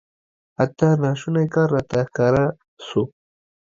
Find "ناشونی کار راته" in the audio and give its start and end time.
1.03-1.99